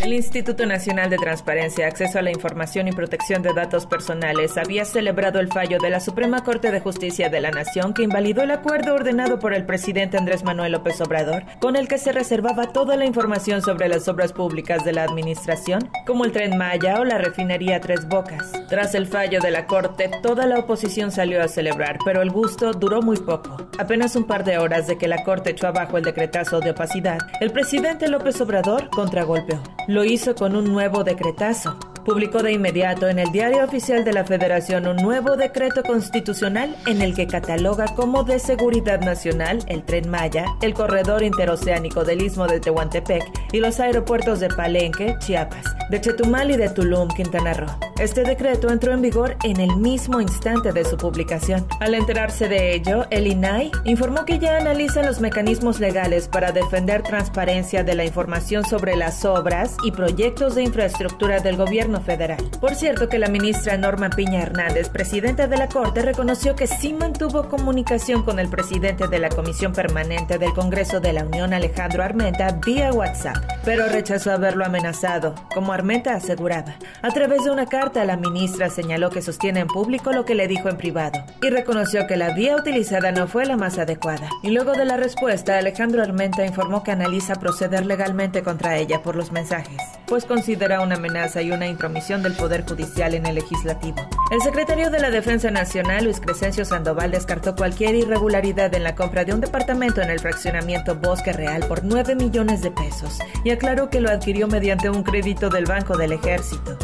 El 0.00 0.14
Instituto 0.14 0.64
Nacional 0.64 1.10
de 1.10 1.18
Transparencia, 1.18 1.86
Acceso 1.86 2.18
a 2.18 2.22
la 2.22 2.30
Información 2.30 2.88
y 2.88 2.92
Protección 2.92 3.42
de 3.42 3.52
Datos 3.52 3.84
Personales 3.84 4.56
había 4.56 4.86
celebrado 4.86 5.40
el 5.40 5.48
fallo 5.48 5.76
de 5.78 5.90
la 5.90 6.00
Suprema 6.00 6.42
Corte 6.42 6.70
de 6.70 6.80
Justicia 6.80 7.28
de 7.28 7.38
la 7.38 7.50
Nación 7.50 7.92
que 7.92 8.04
invalidó 8.04 8.40
el 8.42 8.50
acuerdo 8.50 8.94
ordenado 8.94 9.38
por 9.38 9.52
el 9.52 9.66
presidente 9.66 10.16
Andrés 10.16 10.42
Manuel 10.42 10.72
López 10.72 10.98
Obrador, 11.02 11.44
con 11.60 11.76
el 11.76 11.86
que 11.86 11.98
se 11.98 12.12
reservaba 12.12 12.72
toda 12.72 12.96
la 12.96 13.04
información 13.04 13.60
sobre 13.60 13.88
las 13.88 14.08
obras 14.08 14.32
públicas 14.32 14.86
de 14.86 14.94
la 14.94 15.04
administración, 15.04 15.90
como 16.06 16.24
el 16.24 16.32
tren 16.32 16.56
Maya 16.56 16.98
o 16.98 17.04
la 17.04 17.18
refinería 17.18 17.82
Tres 17.82 18.08
Bocas. 18.08 18.52
Tras 18.70 18.94
el 18.94 19.06
fallo 19.06 19.38
de 19.40 19.50
la 19.50 19.66
Corte, 19.66 20.10
toda 20.22 20.46
la 20.46 20.60
oposición 20.60 21.12
salió 21.12 21.42
a 21.42 21.48
celebrar, 21.48 21.98
pero 22.06 22.22
el 22.22 22.30
gusto 22.30 22.72
duró 22.72 23.02
muy 23.02 23.18
poco. 23.18 23.68
Apenas 23.78 24.16
un 24.16 24.24
par 24.24 24.44
de 24.44 24.56
horas 24.56 24.86
de 24.86 24.96
que 24.96 25.08
la 25.08 25.22
Corte 25.24 25.50
echó 25.50 25.66
abajo 25.66 25.98
el 25.98 26.04
decretazo 26.04 26.60
de 26.60 26.70
opacidad, 26.70 27.18
el 27.42 27.52
presidente 27.52 28.08
López 28.08 28.40
Obrador 28.40 28.88
contragolpeó. 28.88 29.60
Lo 29.90 30.04
hizo 30.04 30.36
con 30.36 30.54
un 30.54 30.66
nuevo 30.66 31.02
decretazo. 31.02 31.76
Publicó 32.10 32.42
de 32.42 32.50
inmediato 32.50 33.08
en 33.08 33.20
el 33.20 33.30
Diario 33.30 33.64
Oficial 33.64 34.04
de 34.04 34.12
la 34.12 34.24
Federación 34.24 34.88
un 34.88 34.96
nuevo 34.96 35.36
decreto 35.36 35.84
constitucional 35.84 36.76
en 36.88 37.02
el 37.02 37.14
que 37.14 37.28
cataloga 37.28 37.86
como 37.94 38.24
de 38.24 38.40
seguridad 38.40 39.00
nacional 39.00 39.60
el 39.68 39.84
tren 39.84 40.10
Maya, 40.10 40.44
el 40.60 40.74
corredor 40.74 41.22
interoceánico 41.22 42.02
del 42.02 42.22
istmo 42.22 42.48
de 42.48 42.58
Tehuantepec 42.58 43.22
y 43.52 43.60
los 43.60 43.78
aeropuertos 43.78 44.40
de 44.40 44.48
Palenque, 44.48 45.14
Chiapas, 45.20 45.64
de 45.88 46.00
Chetumal 46.00 46.50
y 46.50 46.56
de 46.56 46.70
Tulum, 46.70 47.06
Quintana 47.10 47.54
Roo. 47.54 47.70
Este 48.00 48.24
decreto 48.24 48.70
entró 48.70 48.92
en 48.92 49.02
vigor 49.02 49.36
en 49.44 49.60
el 49.60 49.76
mismo 49.76 50.20
instante 50.20 50.72
de 50.72 50.84
su 50.84 50.96
publicación. 50.96 51.66
Al 51.80 51.94
enterarse 51.94 52.48
de 52.48 52.74
ello, 52.74 53.06
el 53.10 53.26
INAI 53.26 53.70
informó 53.84 54.24
que 54.24 54.38
ya 54.38 54.56
analizan 54.56 55.06
los 55.06 55.20
mecanismos 55.20 55.78
legales 55.80 56.26
para 56.26 56.50
defender 56.50 57.02
transparencia 57.02 57.84
de 57.84 57.94
la 57.94 58.04
información 58.04 58.64
sobre 58.64 58.96
las 58.96 59.24
obras 59.24 59.76
y 59.84 59.92
proyectos 59.92 60.54
de 60.54 60.62
infraestructura 60.62 61.40
del 61.40 61.56
gobierno 61.56 61.99
federal. 62.02 62.38
Por 62.60 62.74
cierto 62.74 63.08
que 63.08 63.18
la 63.18 63.28
ministra 63.28 63.76
Norma 63.76 64.10
Piña 64.10 64.42
Hernández, 64.42 64.88
presidenta 64.88 65.46
de 65.46 65.56
la 65.56 65.68
Corte, 65.68 66.02
reconoció 66.02 66.56
que 66.56 66.66
sí 66.66 66.92
mantuvo 66.92 67.48
comunicación 67.48 68.22
con 68.22 68.38
el 68.38 68.48
presidente 68.48 69.08
de 69.08 69.18
la 69.18 69.28
Comisión 69.28 69.72
Permanente 69.72 70.38
del 70.38 70.52
Congreso 70.52 71.00
de 71.00 71.12
la 71.12 71.24
Unión, 71.24 71.52
Alejandro 71.52 72.02
Armenta, 72.02 72.58
vía 72.64 72.92
WhatsApp, 72.92 73.36
pero 73.64 73.88
rechazó 73.88 74.32
haberlo 74.32 74.64
amenazado, 74.64 75.34
como 75.54 75.72
Armenta 75.72 76.14
aseguraba. 76.14 76.76
A 77.02 77.10
través 77.10 77.44
de 77.44 77.50
una 77.50 77.66
carta, 77.66 78.04
la 78.04 78.16
ministra 78.16 78.70
señaló 78.70 79.10
que 79.10 79.22
sostiene 79.22 79.60
en 79.60 79.66
público 79.66 80.12
lo 80.12 80.24
que 80.24 80.34
le 80.34 80.48
dijo 80.48 80.68
en 80.68 80.76
privado 80.76 81.18
y 81.42 81.50
reconoció 81.50 82.06
que 82.06 82.16
la 82.16 82.34
vía 82.34 82.56
utilizada 82.56 83.12
no 83.12 83.26
fue 83.26 83.46
la 83.46 83.56
más 83.56 83.78
adecuada. 83.78 84.28
Y 84.42 84.50
luego 84.50 84.72
de 84.72 84.84
la 84.84 84.96
respuesta, 84.96 85.58
Alejandro 85.58 86.02
Armenta 86.02 86.44
informó 86.44 86.82
que 86.82 86.92
analiza 86.92 87.36
proceder 87.36 87.86
legalmente 87.86 88.42
contra 88.42 88.76
ella 88.76 89.02
por 89.02 89.16
los 89.16 89.32
mensajes, 89.32 89.80
pues 90.10 90.24
considera 90.24 90.80
una 90.80 90.96
amenaza 90.96 91.40
y 91.40 91.52
una 91.52 91.68
intromisión 91.68 92.20
del 92.24 92.32
Poder 92.32 92.66
Judicial 92.68 93.14
en 93.14 93.26
el 93.26 93.36
legislativo. 93.36 93.96
El 94.32 94.40
secretario 94.40 94.90
de 94.90 94.98
la 94.98 95.08
Defensa 95.08 95.52
Nacional, 95.52 96.04
Luis 96.04 96.18
Crescencio 96.18 96.64
Sandoval, 96.64 97.12
descartó 97.12 97.54
cualquier 97.54 97.94
irregularidad 97.94 98.74
en 98.74 98.82
la 98.82 98.96
compra 98.96 99.24
de 99.24 99.32
un 99.32 99.40
departamento 99.40 100.02
en 100.02 100.10
el 100.10 100.18
fraccionamiento 100.18 100.96
Bosque 100.96 101.32
Real 101.32 101.64
por 101.68 101.84
9 101.84 102.16
millones 102.16 102.60
de 102.60 102.72
pesos 102.72 103.20
y 103.44 103.50
aclaró 103.50 103.88
que 103.88 104.00
lo 104.00 104.10
adquirió 104.10 104.48
mediante 104.48 104.90
un 104.90 105.04
crédito 105.04 105.48
del 105.48 105.66
Banco 105.66 105.96
del 105.96 106.12
Ejército. 106.12 106.76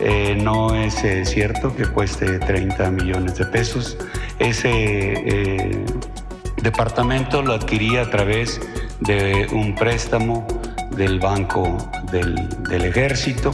Eh, 0.00 0.36
no 0.42 0.74
es 0.74 1.04
eh, 1.04 1.24
cierto 1.24 1.74
que 1.76 1.86
cueste 1.86 2.40
30 2.40 2.90
millones 2.90 3.38
de 3.38 3.44
pesos. 3.44 3.96
Ese 4.40 4.70
eh, 4.72 5.84
departamento 6.60 7.42
lo 7.42 7.52
adquirí 7.52 7.96
a 7.96 8.10
través 8.10 8.60
de 8.98 9.46
un 9.52 9.76
préstamo 9.76 10.44
del 10.96 11.18
Banco 11.18 11.76
del, 12.10 12.48
del 12.68 12.84
Ejército 12.84 13.52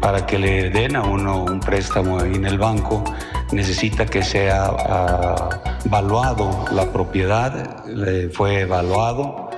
para 0.00 0.26
que 0.26 0.38
le 0.38 0.70
den 0.70 0.96
a 0.96 1.02
uno 1.02 1.44
un 1.44 1.60
préstamo 1.60 2.20
en 2.20 2.44
el 2.44 2.58
banco 2.58 3.02
necesita 3.50 4.04
que 4.04 4.22
sea 4.22 4.70
uh, 4.70 5.86
evaluado 5.86 6.66
la 6.72 6.84
propiedad, 6.92 7.84
fue 8.32 8.60
evaluado, 8.60 9.50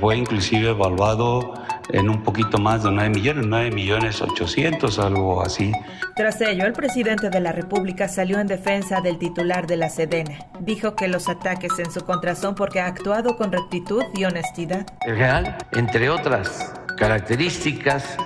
fue 0.00 0.16
inclusive 0.16 0.70
evaluado 0.70 1.54
en 1.90 2.10
un 2.10 2.22
poquito 2.22 2.58
más 2.58 2.82
de 2.82 2.90
9 2.90 3.10
millones, 3.10 3.46
9 3.46 3.70
millones 3.70 4.20
800, 4.20 4.98
algo 4.98 5.42
así. 5.42 5.72
Tras 6.16 6.40
ello, 6.40 6.66
el 6.66 6.72
presidente 6.72 7.30
de 7.30 7.40
la 7.40 7.52
República 7.52 8.08
salió 8.08 8.38
en 8.40 8.46
defensa 8.46 9.00
del 9.00 9.18
titular 9.18 9.66
de 9.66 9.76
la 9.76 9.88
Sedena. 9.88 10.38
Dijo 10.60 10.94
que 10.94 11.08
los 11.08 11.28
ataques 11.28 11.78
en 11.78 11.90
su 11.90 12.00
contra 12.04 12.34
son 12.34 12.54
porque 12.54 12.80
ha 12.80 12.86
actuado 12.86 13.36
con 13.36 13.52
rectitud 13.52 14.02
y 14.14 14.24
honestidad. 14.24 14.86
El 15.06 15.14
general, 15.14 15.58
entre 15.72 16.10
otras 16.10 16.72
características, 16.96 18.16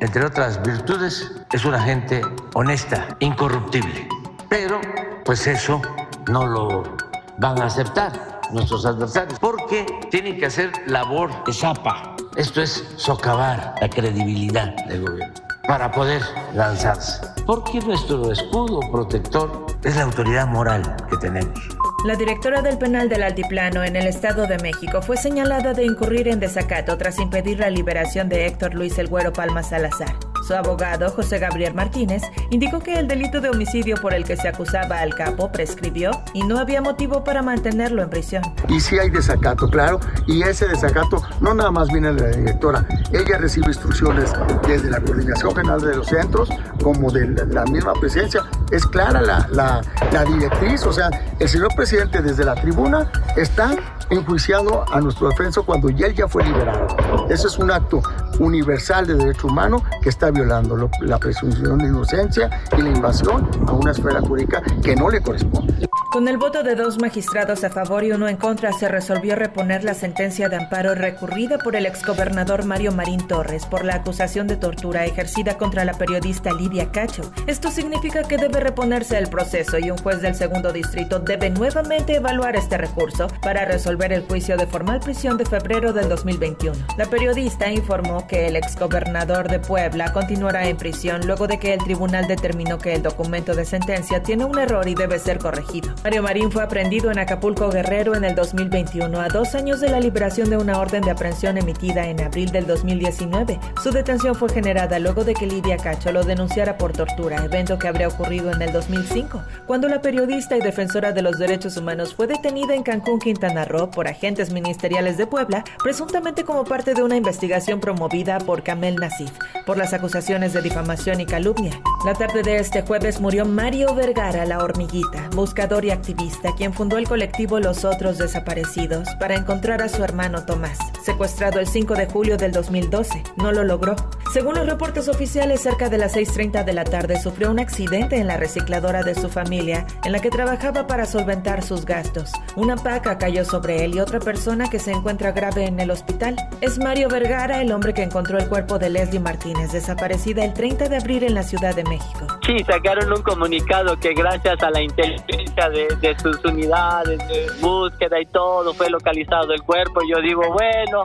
entre 0.00 0.24
otras 0.24 0.62
virtudes, 0.62 1.32
es 1.52 1.64
una 1.64 1.80
gente 1.80 2.20
honesta, 2.54 3.16
incorruptible. 3.20 4.08
Pero, 4.48 4.80
pues 5.24 5.46
eso 5.46 5.82
no 6.30 6.46
lo 6.46 6.96
van 7.38 7.60
a 7.60 7.66
aceptar 7.66 8.40
nuestros 8.52 8.86
adversarios, 8.86 9.38
porque 9.38 9.86
tienen 10.10 10.38
que 10.38 10.46
hacer 10.46 10.70
labor 10.86 11.44
de 11.44 11.52
zapa 11.52 12.16
esto 12.38 12.62
es 12.62 12.84
socavar 12.96 13.74
la 13.80 13.90
credibilidad 13.90 14.74
del 14.86 15.04
gobierno 15.04 15.34
para 15.66 15.90
poder 15.90 16.22
lanzarse. 16.54 17.20
Porque 17.44 17.80
nuestro 17.80 18.30
escudo 18.30 18.80
protector 18.92 19.66
es 19.82 19.96
la 19.96 20.04
autoridad 20.04 20.46
moral 20.46 20.96
que 21.10 21.16
tenemos. 21.16 21.58
La 22.06 22.14
directora 22.14 22.62
del 22.62 22.78
penal 22.78 23.08
del 23.08 23.24
Altiplano 23.24 23.82
en 23.82 23.96
el 23.96 24.06
Estado 24.06 24.46
de 24.46 24.56
México 24.58 25.02
fue 25.02 25.16
señalada 25.16 25.74
de 25.74 25.84
incurrir 25.84 26.28
en 26.28 26.38
desacato 26.38 26.96
tras 26.96 27.18
impedir 27.18 27.58
la 27.58 27.70
liberación 27.70 28.28
de 28.28 28.46
Héctor 28.46 28.74
Luis 28.74 28.98
El 28.98 29.08
Güero 29.08 29.32
Palma 29.32 29.64
Salazar. 29.64 30.14
Su 30.46 30.54
abogado, 30.54 31.10
José 31.10 31.38
Gabriel 31.38 31.74
Martínez, 31.74 32.22
indicó 32.50 32.80
que 32.80 32.98
el 32.98 33.08
delito 33.08 33.40
de 33.40 33.50
homicidio 33.50 33.96
por 33.96 34.14
el 34.14 34.24
que 34.24 34.36
se 34.36 34.48
acusaba 34.48 35.00
al 35.00 35.14
capo 35.14 35.52
prescribió 35.52 36.10
y 36.32 36.42
no 36.42 36.58
había 36.58 36.80
motivo 36.80 37.24
para 37.24 37.42
mantenerlo 37.42 38.02
en 38.02 38.10
prisión. 38.10 38.42
Y 38.68 38.80
sí 38.80 38.98
hay 38.98 39.10
desacato, 39.10 39.68
claro, 39.68 40.00
y 40.26 40.42
ese 40.42 40.66
desacato 40.66 41.22
no 41.40 41.54
nada 41.54 41.70
más 41.70 41.88
viene 41.88 42.12
de 42.12 42.20
la 42.20 42.36
directora, 42.36 42.86
ella 43.12 43.38
recibe 43.38 43.68
instrucciones 43.68 44.32
desde 44.66 44.90
la 44.90 45.00
Coordinación 45.00 45.54
General 45.54 45.80
de 45.80 45.96
los 45.96 46.06
Centros 46.06 46.48
como 46.82 47.10
de 47.10 47.26
la 47.46 47.64
misma 47.64 47.92
presencia. 47.94 48.44
Es 48.70 48.86
clara 48.86 49.20
la, 49.20 49.48
la, 49.50 50.24
directriz, 50.24 50.84
o 50.84 50.92
sea, 50.92 51.10
el 51.38 51.48
señor 51.48 51.74
presidente 51.74 52.20
desde 52.20 52.44
la 52.44 52.54
tribuna 52.54 53.10
está 53.36 53.76
enjuiciado 54.10 54.84
a 54.92 55.00
nuestro 55.00 55.28
defenso 55.28 55.64
cuando 55.64 55.90
ya 55.90 56.06
él 56.06 56.14
ya 56.14 56.28
fue 56.28 56.44
liberado. 56.44 57.26
Ese 57.28 57.46
es 57.46 57.58
un 57.58 57.70
acto 57.70 58.02
universal 58.38 59.06
de 59.06 59.14
derecho 59.14 59.48
humano 59.48 59.82
que 60.02 60.08
está 60.08 60.30
violando 60.30 60.90
la 61.00 61.18
presunción 61.18 61.78
de 61.78 61.86
inocencia 61.86 62.50
y 62.76 62.82
la 62.82 62.90
invasión 62.90 63.48
a 63.66 63.72
una 63.72 63.92
esfera 63.92 64.20
jurídica 64.20 64.62
que 64.82 64.94
no 64.96 65.10
le 65.10 65.20
corresponde. 65.20 65.88
Con 66.10 66.26
el 66.26 66.38
voto 66.38 66.62
de 66.62 66.74
dos 66.74 66.98
magistrados 66.98 67.64
a 67.64 67.70
favor 67.70 68.02
y 68.02 68.12
uno 68.12 68.28
en 68.28 68.38
contra, 68.38 68.72
se 68.72 68.88
resolvió 68.88 69.36
reponer 69.36 69.84
la 69.84 69.92
sentencia 69.92 70.48
de 70.48 70.56
amparo 70.56 70.94
recurrida 70.94 71.58
por 71.58 71.76
el 71.76 71.84
exgobernador 71.84 72.64
Mario 72.64 72.92
Marín 72.92 73.26
Torres 73.26 73.66
por 73.66 73.84
la 73.84 73.96
acusación 73.96 74.46
de 74.46 74.56
tortura 74.56 75.04
ejercida 75.04 75.58
contra 75.58 75.84
la 75.84 75.92
periodista 75.92 76.50
Lidia 76.54 76.90
Cacho. 76.92 77.30
Esto 77.46 77.70
significa 77.70 78.22
que 78.22 78.38
debe 78.38 78.58
reponerse 78.58 79.18
el 79.18 79.28
proceso 79.28 79.78
y 79.78 79.90
un 79.90 79.98
juez 79.98 80.22
del 80.22 80.34
segundo 80.34 80.72
distrito 80.72 81.18
debe 81.18 81.50
nuevamente 81.50 82.16
evaluar 82.16 82.56
este 82.56 82.78
recurso 82.78 83.26
para 83.42 83.66
resolver 83.66 84.10
el 84.10 84.22
juicio 84.22 84.56
de 84.56 84.66
formal 84.66 85.00
prisión 85.00 85.36
de 85.36 85.44
febrero 85.44 85.92
del 85.92 86.08
2021. 86.08 86.74
La 86.96 87.04
periodista 87.04 87.70
informó 87.70 88.26
que 88.28 88.46
el 88.46 88.54
exgobernador 88.54 89.48
de 89.48 89.58
Puebla 89.58 90.12
continuará 90.12 90.68
en 90.68 90.76
prisión 90.76 91.26
luego 91.26 91.48
de 91.48 91.58
que 91.58 91.74
el 91.74 91.82
tribunal 91.82 92.28
determinó 92.28 92.78
que 92.78 92.94
el 92.94 93.02
documento 93.02 93.54
de 93.54 93.64
sentencia 93.64 94.22
tiene 94.22 94.44
un 94.44 94.58
error 94.58 94.86
y 94.86 94.94
debe 94.94 95.18
ser 95.18 95.38
corregido. 95.38 95.94
Mario 96.04 96.22
Marín 96.22 96.52
fue 96.52 96.62
aprendido 96.62 97.10
en 97.10 97.18
Acapulco 97.18 97.70
Guerrero 97.70 98.14
en 98.14 98.24
el 98.24 98.34
2021, 98.34 99.20
a 99.20 99.28
dos 99.28 99.54
años 99.54 99.80
de 99.80 99.88
la 99.88 99.98
liberación 99.98 100.50
de 100.50 100.58
una 100.58 100.78
orden 100.78 101.02
de 101.02 101.10
aprehensión 101.10 101.58
emitida 101.58 102.06
en 102.06 102.20
abril 102.20 102.52
del 102.52 102.66
2019. 102.66 103.58
Su 103.82 103.90
detención 103.90 104.34
fue 104.34 104.50
generada 104.50 104.98
luego 104.98 105.24
de 105.24 105.34
que 105.34 105.46
Lidia 105.46 105.78
Cacho 105.78 106.12
lo 106.12 106.22
denunciara 106.22 106.76
por 106.76 106.92
tortura, 106.92 107.44
evento 107.44 107.78
que 107.78 107.88
habría 107.88 108.08
ocurrido 108.08 108.52
en 108.52 108.60
el 108.60 108.72
2005, 108.72 109.42
cuando 109.66 109.88
la 109.88 110.02
periodista 110.02 110.56
y 110.56 110.60
defensora 110.60 111.12
de 111.12 111.22
los 111.22 111.38
derechos 111.38 111.76
humanos 111.76 112.14
fue 112.14 112.26
detenida 112.26 112.74
en 112.74 112.82
Cancún, 112.82 113.18
Quintana 113.18 113.64
Roo, 113.64 113.90
por 113.90 114.06
agentes 114.06 114.52
ministeriales 114.52 115.16
de 115.16 115.26
Puebla, 115.26 115.64
presuntamente 115.82 116.44
como 116.44 116.64
parte 116.64 116.92
de 116.94 117.02
una 117.02 117.16
investigación 117.16 117.80
promovida 117.80 118.17
por 118.44 118.64
Kamel 118.64 118.96
Nasif, 118.96 119.30
por 119.64 119.78
las 119.78 119.92
acusaciones 119.92 120.52
de 120.52 120.60
difamación 120.60 121.20
y 121.20 121.26
calumnia. 121.26 121.80
La 122.04 122.14
tarde 122.14 122.42
de 122.42 122.56
este 122.56 122.82
jueves 122.82 123.20
murió 123.20 123.44
Mario 123.44 123.94
Vergara, 123.94 124.44
la 124.44 124.58
hormiguita, 124.58 125.30
buscador 125.36 125.84
y 125.84 125.90
activista, 125.90 126.52
quien 126.56 126.72
fundó 126.72 126.98
el 126.98 127.06
colectivo 127.06 127.60
Los 127.60 127.84
Otros 127.84 128.18
Desaparecidos 128.18 129.08
para 129.20 129.36
encontrar 129.36 129.82
a 129.82 129.88
su 129.88 130.02
hermano 130.02 130.44
Tomás, 130.44 130.78
secuestrado 131.04 131.60
el 131.60 131.68
5 131.68 131.94
de 131.94 132.06
julio 132.06 132.36
del 132.36 132.50
2012. 132.50 133.22
No 133.36 133.52
lo 133.52 133.62
logró. 133.62 133.94
Según 134.32 134.56
los 134.56 134.66
reportes 134.66 135.08
oficiales, 135.08 135.62
cerca 135.62 135.88
de 135.88 135.96
las 135.96 136.14
6.30 136.14 136.62
de 136.62 136.74
la 136.74 136.84
tarde 136.84 137.18
sufrió 137.18 137.50
un 137.50 137.58
accidente 137.58 138.16
en 138.16 138.26
la 138.26 138.36
recicladora 138.36 139.02
de 139.02 139.14
su 139.14 139.30
familia, 139.30 139.86
en 140.04 140.12
la 140.12 140.20
que 140.20 140.28
trabajaba 140.28 140.86
para 140.86 141.06
solventar 141.06 141.62
sus 141.62 141.86
gastos. 141.86 142.32
Una 142.54 142.76
paca 142.76 143.16
cayó 143.16 143.46
sobre 143.46 143.84
él 143.84 143.94
y 143.94 144.00
otra 144.00 144.20
persona 144.20 144.68
que 144.68 144.78
se 144.78 144.92
encuentra 144.92 145.32
grave 145.32 145.64
en 145.64 145.80
el 145.80 145.90
hospital. 145.90 146.36
Es 146.60 146.78
Mario 146.78 147.08
Vergara, 147.08 147.62
el 147.62 147.72
hombre 147.72 147.94
que 147.94 148.02
encontró 148.02 148.36
el 148.36 148.48
cuerpo 148.48 148.78
de 148.78 148.90
Leslie 148.90 149.18
Martínez, 149.18 149.72
desaparecida 149.72 150.44
el 150.44 150.52
30 150.52 150.90
de 150.90 150.96
abril 150.98 151.22
en 151.22 151.34
la 151.34 151.42
Ciudad 151.42 151.74
de 151.74 151.84
México. 151.84 152.26
Sí, 152.46 152.58
sacaron 152.64 153.10
un 153.10 153.22
comunicado 153.22 153.98
que 153.98 154.12
gracias 154.12 154.62
a 154.62 154.70
la 154.70 154.82
inteligencia 154.82 155.70
de, 155.70 156.16
sus 156.22 156.44
unidades 156.44 157.18
de 157.28 157.46
búsqueda 157.60 158.20
y 158.20 158.26
todo 158.26 158.74
fue 158.74 158.90
localizado 158.90 159.54
el 159.54 159.62
cuerpo. 159.62 160.00
Yo 160.08 160.20
digo, 160.20 160.42
bueno, 160.52 161.04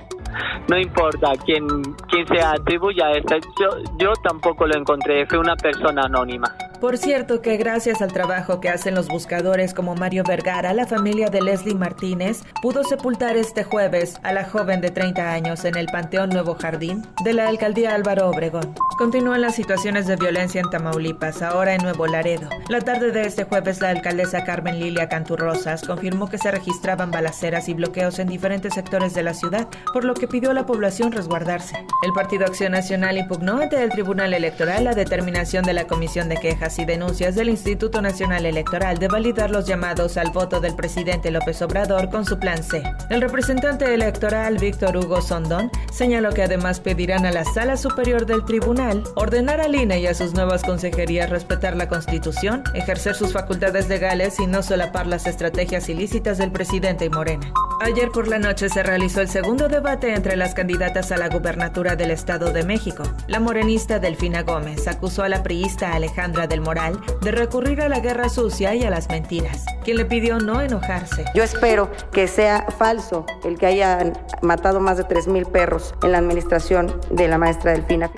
no 0.70 0.78
importa 0.78 1.32
quién, 1.46 1.68
quién 2.10 2.28
se 2.28 2.42
atribuya 2.42 3.08
a 3.08 3.12
esto. 3.12 3.36
Yo, 3.60 3.70
yo 3.98 4.14
tampoco 4.24 4.66
lo 4.68 4.78
encontré, 4.78 5.26
fue 5.26 5.38
una 5.38 5.56
persona 5.56 6.04
anónima. 6.04 6.54
Por 6.84 6.98
cierto 6.98 7.42
que 7.42 7.56
gracias 7.56 8.02
al 8.02 8.12
trabajo 8.12 8.60
que 8.60 8.68
hacen 8.68 8.94
los 8.94 9.08
buscadores 9.08 9.74
como 9.74 9.96
Mario 9.96 10.26
Vergara, 10.26 10.74
la 10.74 10.86
familia 10.86 11.30
de 11.30 11.42
Leslie 11.42 11.76
Martínez 11.76 12.42
pudo 12.62 12.84
sepultar 12.84 13.38
este 13.38 13.64
jueves 13.64 14.16
a 14.22 14.34
la 14.34 14.44
joven 14.44 14.82
de 14.82 14.90
30 14.90 15.32
años 15.32 15.64
en 15.64 15.78
el 15.78 15.86
Panteón 15.86 16.32
Nuevo 16.32 16.56
Jardín 16.56 17.02
de 17.24 17.32
la 17.32 17.48
alcaldía 17.48 17.96
Álvaro 17.96 18.30
Obregón. 18.30 18.76
Continúan 18.98 19.40
las 19.40 19.56
situaciones 19.56 20.08
de 20.08 20.18
violencia 20.18 20.60
en 20.60 20.70
Tamaulipas, 20.70 21.42
ahora 21.42 21.74
en 21.74 21.84
Nuevo 21.84 22.06
Laredo. 22.06 22.50
La 22.68 22.82
tarde 22.82 23.12
de 23.12 23.22
este 23.22 23.46
jueves, 23.46 23.80
la 23.80 23.88
alcaldesa 23.88 24.44
Carmen 24.44 24.78
Lilia 24.78 25.08
Canturrosas 25.08 25.84
confirmó 25.84 26.30
que 26.30 26.38
se 26.38 26.52
registraban 26.52 27.12
balaceras 27.12 27.70
y 27.70 27.76
bloqueos 27.76 28.20
en 28.20 28.28
diferentes 28.28 28.74
sectores 28.74 29.14
de 29.14 29.24
la 29.24 29.34
ciudad, 29.34 29.70
por 29.94 30.04
lo 30.04 30.16
que 30.16 30.28
pidió 30.28 30.52
a 30.52 30.54
la 30.54 30.66
población 30.66 31.14
resguardarse. 31.14 31.78
El 32.04 32.12
Partido 32.12 32.46
Acción 32.46 32.74
Nacional 32.74 33.18
impugnó 33.18 33.62
ante 33.62 33.82
el 33.82 33.90
Tribunal 33.90 34.34
Electoral 34.34 34.84
la 34.84 34.94
determinación 34.94 35.64
de 35.64 35.72
la 35.72 35.88
Comisión 35.88 36.28
de 36.28 36.36
Y 36.80 36.86
denuncias 36.86 37.36
del 37.36 37.50
Instituto 37.50 38.02
Nacional 38.02 38.48
Electoral 38.48 38.98
de 38.98 39.08
validar 39.08 39.52
los 39.52 39.68
llamados 39.68 40.18
al 40.18 40.32
voto 40.32 40.60
del 40.60 40.76
presidente 40.76 41.30
López 41.30 41.62
Obrador 41.62 42.10
con 42.10 42.26
su 42.26 42.40
plan 42.40 42.64
C. 42.64 42.82
El 43.12 43.22
representante 43.22 43.94
electoral 43.94 44.58
Víctor 44.58 44.98
Hugo 44.98 45.22
Sondón 45.22 45.70
señaló 45.92 46.32
que 46.32 46.42
además 46.42 46.80
pedirán 46.80 47.28
a 47.28 47.32
la 47.32 47.46
Sala 47.46 47.78
Superior 47.78 48.26
del 48.26 48.44
Tribunal 48.44 49.04
ordenar 49.16 49.62
al 49.62 49.76
INE 49.76 50.00
y 50.00 50.08
a 50.08 50.16
sus 50.16 50.34
nuevas 50.34 50.64
consejerías 50.64 51.30
respetar 51.30 51.76
la 51.76 51.88
Constitución, 51.88 52.64
ejercer 52.74 53.14
sus 53.14 53.34
facultades 53.34 53.88
legales 53.88 54.40
y 54.40 54.48
no 54.48 54.64
solapar 54.64 55.06
las 55.06 55.28
estrategias 55.28 55.90
ilícitas 55.90 56.40
del 56.40 56.52
presidente 56.52 57.06
y 57.06 57.10
Morena. 57.10 57.54
Ayer 57.82 58.10
por 58.10 58.28
la 58.28 58.40
noche 58.40 58.70
se 58.70 58.82
realizó 58.82 59.22
el 59.22 59.28
segundo 59.28 59.68
debate 59.68 60.16
entre 60.16 60.38
las 60.38 60.56
candidatas 60.56 61.12
a 61.12 61.18
la 61.18 61.30
gubernatura 61.30 61.96
del 61.96 62.12
Estado 62.12 62.52
de 62.52 62.64
México. 62.64 63.04
La 63.28 63.40
morenista 63.40 64.00
Delfina 64.00 64.42
Gómez 64.42 64.88
acusó 64.88 65.24
a 65.24 65.30
la 65.30 65.44
priista 65.44 65.94
Alejandra 65.94 66.48
del 66.48 66.62
Moral 66.64 67.00
de 67.22 67.32
recurrir 67.32 67.82
a 67.82 67.90
la 67.90 68.00
guerra 68.00 68.30
sucia 68.30 68.74
y 68.74 68.84
a 68.84 68.90
las 68.90 69.10
mentiras, 69.10 69.66
quien 69.84 69.98
le 69.98 70.06
pidió 70.06 70.40
no 70.40 70.62
enojarse. 70.62 71.26
Yo 71.36 71.44
espero 71.44 71.92
que 72.12 72.28
sea 72.28 72.66
falso 72.78 73.26
el 73.44 73.58
que 73.58 73.68
hayan 73.68 74.14
matado 74.42 74.80
más 74.80 74.98
de 74.98 75.04
3.000 75.04 75.52
perros 75.52 75.94
en 76.04 76.14
la 76.14 76.20
administración 76.20 77.00
de 77.12 77.28
la 77.28 77.38
maestra 77.38 77.74
Delfina. 77.74 78.10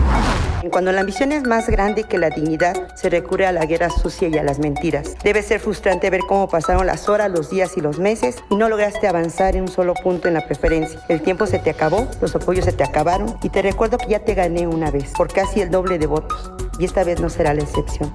Cuando 0.71 0.91
la 0.91 1.01
ambición 1.01 1.31
es 1.31 1.43
más 1.43 1.69
grande 1.69 2.05
que 2.05 2.17
la 2.17 2.29
dignidad, 2.29 2.95
se 2.95 3.09
recurre 3.09 3.45
a 3.45 3.51
la 3.51 3.65
guerra 3.65 3.89
sucia 3.89 4.27
y 4.29 4.37
a 4.37 4.43
las 4.43 4.57
mentiras. 4.57 5.15
Debe 5.23 5.43
ser 5.43 5.59
frustrante 5.59 6.09
ver 6.09 6.21
cómo 6.27 6.49
pasaron 6.49 6.87
las 6.87 7.07
horas, 7.07 7.29
los 7.31 7.49
días 7.51 7.77
y 7.77 7.81
los 7.81 7.99
meses 7.99 8.43
y 8.49 8.55
no 8.55 8.67
lograste 8.67 9.07
avanzar 9.07 9.55
en 9.55 9.63
un 9.63 9.67
solo 9.67 9.93
punto 9.93 10.27
en 10.27 10.33
la 10.33 10.45
preferencia. 10.45 10.99
El 11.07 11.21
tiempo 11.21 11.45
se 11.45 11.59
te 11.59 11.69
acabó, 11.69 12.07
los 12.19 12.35
apoyos 12.35 12.65
se 12.65 12.73
te 12.73 12.83
acabaron 12.83 13.37
y 13.43 13.49
te 13.49 13.61
recuerdo 13.61 13.97
que 13.97 14.07
ya 14.07 14.19
te 14.19 14.33
gané 14.33 14.67
una 14.67 14.89
vez 14.89 15.11
por 15.15 15.31
casi 15.31 15.61
el 15.61 15.69
doble 15.69 15.99
de 15.99 16.07
votos 16.07 16.51
y 16.79 16.85
esta 16.85 17.03
vez 17.03 17.21
no 17.21 17.29
será 17.29 17.53
la 17.53 17.61
excepción. 17.61 18.13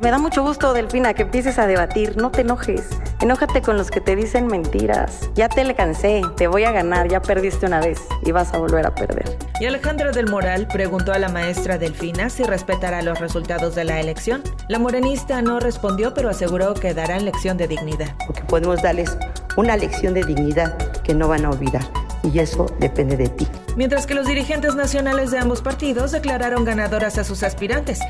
Me 0.00 0.12
da 0.12 0.18
mucho 0.18 0.44
gusto, 0.44 0.72
Delfina, 0.74 1.12
que 1.12 1.22
empieces 1.22 1.58
a 1.58 1.66
debatir. 1.66 2.16
No 2.16 2.30
te 2.30 2.42
enojes. 2.42 2.88
Enójate 3.20 3.62
con 3.62 3.76
los 3.76 3.90
que 3.90 4.00
te 4.00 4.14
dicen 4.14 4.46
mentiras. 4.46 5.28
Ya 5.34 5.48
te 5.48 5.64
le 5.64 5.74
cansé. 5.74 6.22
Te 6.36 6.46
voy 6.46 6.62
a 6.62 6.70
ganar. 6.70 7.08
Ya 7.08 7.20
perdiste 7.20 7.66
una 7.66 7.80
vez 7.80 8.00
y 8.24 8.30
vas 8.30 8.54
a 8.54 8.58
volver 8.58 8.86
a 8.86 8.94
perder. 8.94 9.36
Y 9.58 9.66
Alejandra 9.66 10.12
del 10.12 10.30
Moral 10.30 10.68
preguntó 10.72 11.12
a 11.12 11.18
la 11.18 11.28
maestra 11.28 11.78
Delfina 11.78 12.30
si 12.30 12.44
respetará 12.44 13.02
los 13.02 13.18
resultados 13.18 13.74
de 13.74 13.84
la 13.84 13.98
elección. 13.98 14.44
La 14.68 14.78
morenista 14.78 15.42
no 15.42 15.58
respondió, 15.58 16.14
pero 16.14 16.28
aseguró 16.30 16.74
que 16.74 16.94
darán 16.94 17.24
lección 17.24 17.56
de 17.56 17.66
dignidad. 17.66 18.14
Porque 18.24 18.42
podemos 18.42 18.80
darles 18.80 19.18
una 19.56 19.76
lección 19.76 20.14
de 20.14 20.22
dignidad 20.22 20.76
que 21.02 21.12
no 21.12 21.26
van 21.26 21.44
a 21.44 21.50
olvidar. 21.50 21.82
Y 22.22 22.38
eso 22.38 22.66
depende 22.78 23.16
de 23.16 23.28
ti. 23.28 23.46
Mientras 23.76 24.06
que 24.06 24.14
los 24.14 24.26
dirigentes 24.26 24.74
nacionales 24.74 25.30
de 25.30 25.38
ambos 25.38 25.62
partidos 25.62 26.12
declararon 26.12 26.64
ganadoras 26.64 27.18
a 27.18 27.24
sus 27.24 27.42
aspirantes. 27.42 28.00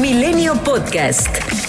Milenio 0.00 0.54
Podcast. 0.62 1.67